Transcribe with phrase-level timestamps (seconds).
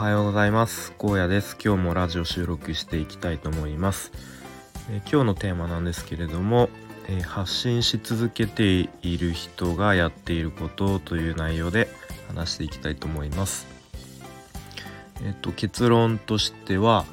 [0.00, 0.94] はようございます。
[0.98, 1.58] 荒野です。
[1.62, 4.12] 今日もラジオ収録していきたいと思います、
[4.90, 6.70] え、今日のテーマなんですけれども、
[7.06, 11.86] え、発信し続けている人がやっていることという内容で
[12.28, 13.66] 話していきたいと思います。
[15.22, 17.04] えっ、と結論としては、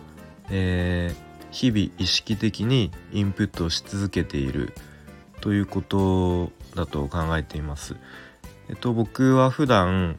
[0.50, 1.14] え
[1.52, 4.74] 日々意識的にインプットし続けている
[5.42, 7.98] ということだと考えています。
[8.70, 10.18] えっと僕は普段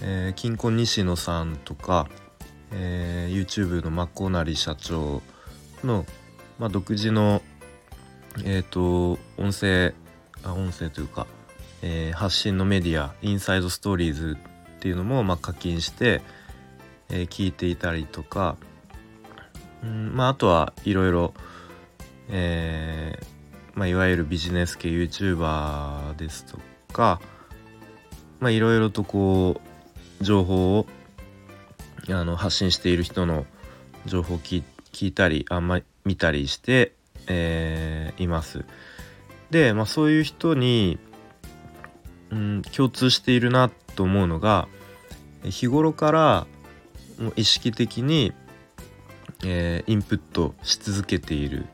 [0.00, 2.08] えー、金婚西野さんとか、
[2.72, 5.22] えー、YouTube のマコナリ社長
[5.82, 6.06] の、
[6.58, 7.42] まあ、独自の、
[8.44, 9.94] えーと、音声
[10.42, 11.26] あ音声というか、
[11.82, 14.36] えー、発信のメディアインサイドストーリーズ
[14.76, 16.22] っていうのも、まあ、課金して、
[17.08, 18.56] えー、聞いていたりとか、
[19.82, 21.34] うんまあ、あとはいろいろ、
[22.28, 23.34] えー
[23.74, 26.58] まあ、いわゆるビジネス系 YouTuber ですと
[26.92, 27.20] か
[28.40, 29.63] まあいろいろとこう
[30.20, 30.86] 情報を
[32.08, 33.46] あの発信している人の
[34.06, 34.62] 情報を聞
[35.00, 36.92] いたりあんまり見たりして、
[37.26, 38.64] えー、います。
[39.50, 40.98] で、まあ、そういう人に、
[42.30, 44.68] うん、共通しているなと思うのが
[45.44, 46.46] 日頃から
[47.18, 48.32] もう意識的に、
[49.44, 51.66] えー、インプットし続けている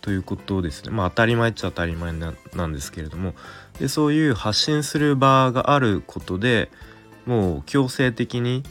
[0.00, 0.90] ということですね。
[0.90, 2.32] まあ当たり前っちゃ当たり前な
[2.66, 3.34] んですけれども
[3.80, 6.70] でそういう発信する場があることで
[7.26, 8.62] もう強制的に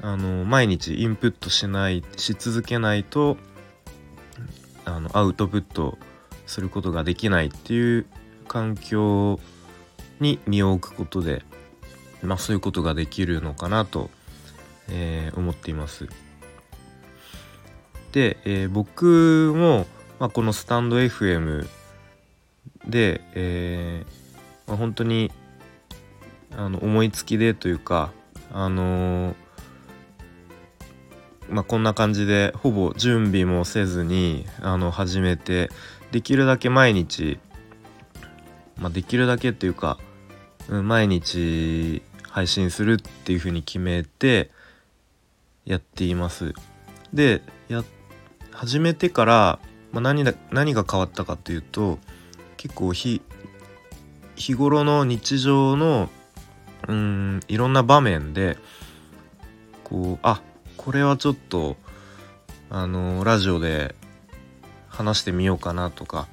[0.00, 3.36] あの毎日インプットしないし続けないと
[4.84, 5.98] あのアウトプット
[6.46, 8.06] することができないっていう
[8.46, 9.38] 環境
[10.20, 11.42] に身を置くことで、
[12.22, 14.08] まあ、そういうことができるのかなと、
[14.88, 16.08] えー、思っています。
[18.12, 19.86] で、えー、僕も、
[20.18, 21.68] まあ、このスタンド FM
[22.86, 25.30] で、えーまあ、本当に
[26.58, 28.10] あの思いつきでというか
[28.52, 29.34] あのー、
[31.50, 35.70] まあ、こんな感じでほぼ準備もせずにあの始めて
[36.10, 37.38] できるだけ毎日、
[38.76, 39.98] まあ、できるだけっていうか、
[40.68, 44.50] うん、毎日配信するっていうふうに決めて
[45.64, 46.54] やっています。
[47.14, 47.84] でや
[48.50, 49.58] 始めてから、
[49.92, 52.00] まあ何、何何が変わったかというと
[52.56, 53.22] 結構日
[54.34, 56.08] 日頃の日常の
[56.88, 58.56] うんいろんな場面で
[59.84, 60.42] こうあ
[60.76, 61.76] これはちょっと
[62.70, 63.94] あのラジオで
[64.88, 66.26] 話してみようかなとか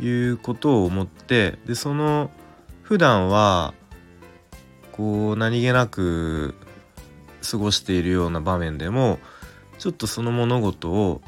[0.00, 2.30] いうことを思ってでその
[2.82, 3.74] 普段は
[4.90, 6.54] こう何気なく
[7.48, 9.18] 過ごしているような場面でも
[9.78, 11.22] ちょっとその物事を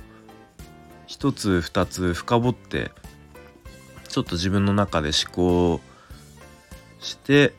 [1.07, 2.91] 一つ二つ深掘って
[4.09, 5.81] ちょっと自分の中で思考
[7.01, 7.53] して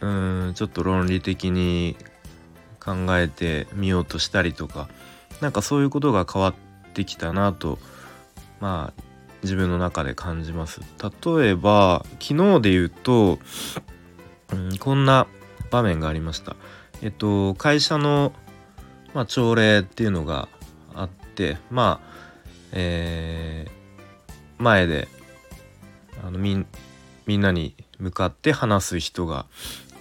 [0.00, 1.96] うんちょっと論理的に
[2.78, 4.88] 考えてみようとしたりとか
[5.40, 6.54] なんかそういうことが変わっ
[6.94, 7.78] てきたなと
[8.60, 9.02] まあ
[9.42, 10.80] 自分の中で感じます。
[11.26, 13.38] 例えば昨日で言うと、
[14.52, 15.26] うん、こんな
[15.70, 16.56] 場面がありました。
[17.02, 18.32] えっと会社の、
[19.14, 20.48] まあ、朝礼っていうのが
[20.94, 22.10] あってまあ
[22.72, 25.08] えー、前で
[26.22, 26.66] あのみん
[27.40, 29.46] なに向かって話す人が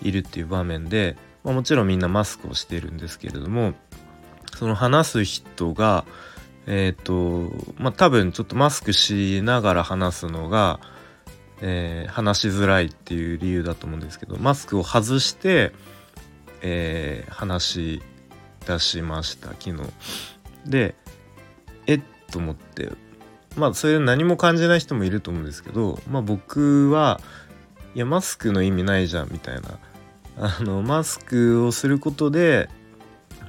[0.02, 3.74] いるっていう場面で、まあ、もちろんみんなマスクをしてるんですけれども
[4.56, 6.06] その話す人が
[6.68, 10.80] えっ、ー、とまあ多分ちょっとマスクしながら話すのが、
[11.62, 15.72] えー、話しづらいっていう理由だと思うんですけどマスクを外して、
[16.62, 18.02] えー、話し
[18.66, 19.78] 出しました昨日。
[20.66, 20.96] で
[21.88, 22.02] えっ
[22.32, 22.92] と思って
[23.56, 27.20] まあそれ何も感じない人もいると思うんですけどまあ僕は
[27.96, 29.80] いやマスクの意味ないじゃんみたいな
[30.42, 32.70] あのマスクをすることで、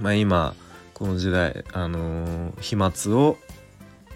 [0.01, 0.55] まあ、今
[0.93, 3.39] この時代あの飛沫を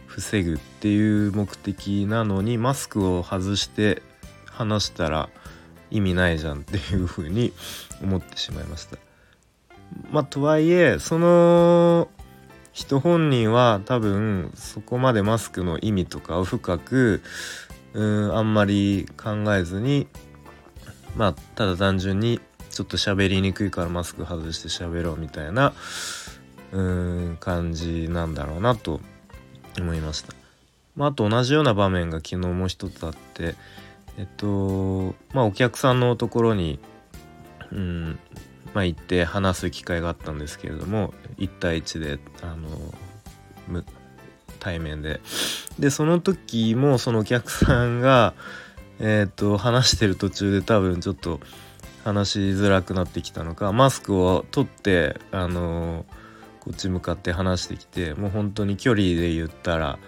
[0.07, 4.03] 防ぐっていう目的なのにマスクを外して
[4.47, 5.29] 話したら
[5.93, 7.53] 意味ないじゃんっていうふうに
[8.03, 8.97] 思ってしまいました。
[10.11, 12.09] まあとはいえその
[12.73, 17.23] 人本人は多分そこまでマスクの意味とかを深く
[17.93, 20.09] うんあんまり考えずに
[21.17, 22.41] まあただ単純に
[22.75, 25.73] ちょっと喋りにくいからマスク外して喋ろうみたいな
[26.73, 29.01] うん感じなんだろうなと
[29.79, 30.35] 思いました。
[30.97, 33.55] まあ、あと同じような場面が昨日もう一つあって
[34.19, 36.79] えっとまあお客さんのところに
[37.73, 38.19] うん
[38.75, 43.83] まあ行って話す機会があったんですけれども1対1であの
[44.61, 45.21] 対面で
[45.79, 48.35] でその時もそのお客さんが
[49.01, 51.41] えっ、と話してる途中で多分ちょっと
[52.05, 56.05] 話しづらくなってきたのかマスクを取ってあの
[56.61, 59.99] こっち向かって話してきてもう本当に距離で言ったら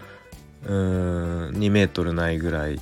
[0.64, 2.80] うーん2メートルないぐらい。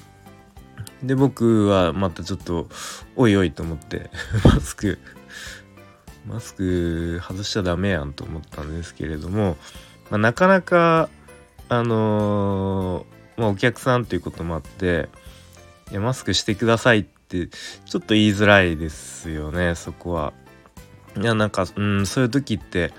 [1.02, 2.68] で僕はまたちょっと
[3.14, 4.10] おいおいと思って
[4.42, 4.98] マスク
[6.26, 9.58] マスク外しちゃダメやんと思ったんですけれども、
[10.10, 11.10] まあ、なかなか
[11.68, 15.10] あのー、まあ、お客さんということもあって
[15.90, 17.48] いやマスクしてくださいってって
[17.86, 20.32] ちょっと言いづらいですよねそこは。
[21.20, 22.92] いやなんかうんそういう時って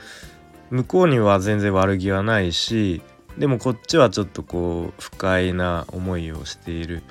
[0.69, 3.01] 向こうには全然悪気はないし
[3.37, 7.03] でもこっちはちょっとこう不快な思いをしている。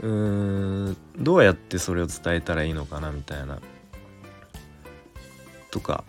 [0.00, 3.60] うーんどうやってそれを伝えたらいいのかなみたいな。
[5.70, 6.04] とか。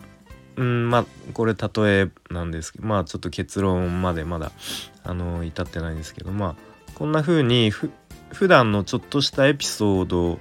[0.56, 4.52] うんまあこれ例えなんですけどまあちょっと結論までまだ
[5.02, 7.90] あの至ってないんですけどまあこんな風にふ
[8.32, 10.40] 普段のちょっとしたエピソード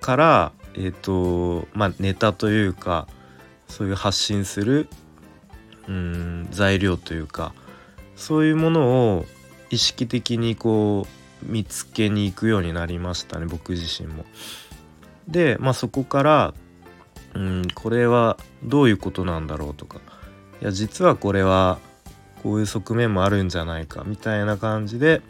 [0.00, 3.08] からえっ、ー、とまあネタというか
[3.68, 4.88] そういう発信する
[5.86, 7.54] うん材料というか
[8.16, 9.26] そういうものを
[9.70, 11.06] 意識的にこ
[11.42, 14.24] う見つけに行くようになりましたね僕自身も。
[15.28, 16.54] で、まあ、そこから
[17.34, 20.00] うんこれはどういうことなんだろうとか
[20.60, 21.78] いや実はこれは
[22.42, 25.22] こういう側面もあるんじゃないかみたいな感じで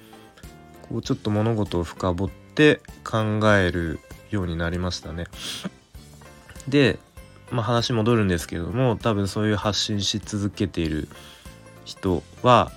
[0.88, 4.00] こうちょっと物事を深掘って考える
[4.30, 5.26] ようになりましたね。
[6.68, 6.98] で
[7.50, 11.08] まあ、話戻るんですけども多分そういう発信し続けている
[11.84, 12.70] 人は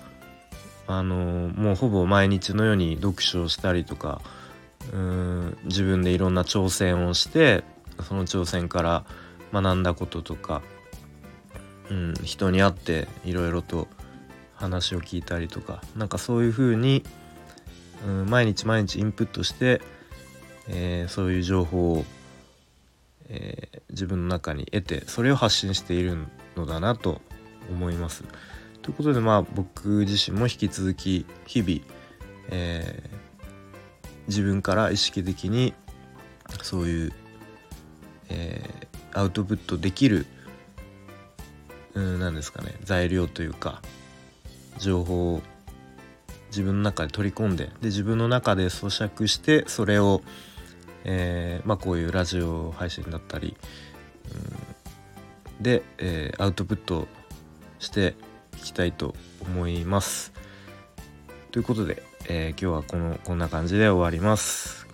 [0.88, 4.22] あのもうほぼ毎日のように読書をしたりとか
[4.94, 7.64] うん自分でいろんな挑戦をして
[8.02, 9.04] その挑戦から
[9.54, 10.62] 学んだこととか、
[11.90, 13.88] うん、人に会っていろいろと
[14.56, 17.04] 話を聞いたりとかなんかそういうふうに、
[18.06, 19.82] うん、毎日毎日インプットして、
[20.68, 22.06] えー、そういう情報を
[23.34, 26.18] えー、自分の中に得てそれを発信している
[26.58, 27.22] のだなと
[27.72, 28.24] 思います。
[28.82, 31.80] ということでまあ僕自身も引き続き日々、
[32.50, 33.16] えー、
[34.28, 35.74] 自分から意識的に
[36.62, 37.14] そういう、
[38.30, 40.26] えー、アウトプットできる
[41.94, 43.82] うん何ですかね材料というか
[44.78, 45.42] 情報を
[46.52, 50.22] 自分の中で取り込んでで自分の中で咀嚼してそれを
[51.04, 53.56] えー、まあ、こういうラジオ配信だったり、
[55.58, 57.08] うん、で、えー、アウトプット
[57.80, 58.16] して
[58.60, 60.34] いきたいと思います。
[61.52, 64.88] ということで、えー、今日はこのこんな感じで終わります。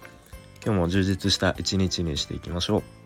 [0.64, 2.97] 今日も充実した一日にしていきましょう。